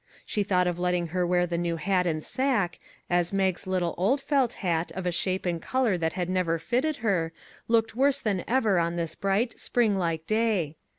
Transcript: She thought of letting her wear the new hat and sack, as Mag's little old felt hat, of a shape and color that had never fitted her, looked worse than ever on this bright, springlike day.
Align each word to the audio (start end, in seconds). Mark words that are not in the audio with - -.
She 0.25 0.41
thought 0.41 0.65
of 0.65 0.79
letting 0.79 1.09
her 1.09 1.27
wear 1.27 1.45
the 1.45 1.59
new 1.59 1.75
hat 1.77 2.07
and 2.07 2.23
sack, 2.23 2.79
as 3.07 3.31
Mag's 3.31 3.67
little 3.67 3.93
old 3.99 4.19
felt 4.19 4.53
hat, 4.53 4.91
of 4.95 5.05
a 5.05 5.11
shape 5.11 5.45
and 5.45 5.61
color 5.61 5.95
that 5.95 6.13
had 6.13 6.27
never 6.27 6.57
fitted 6.57 6.95
her, 7.05 7.31
looked 7.67 7.95
worse 7.95 8.19
than 8.19 8.43
ever 8.47 8.79
on 8.79 8.95
this 8.95 9.13
bright, 9.13 9.59
springlike 9.59 10.25
day. 10.25 10.75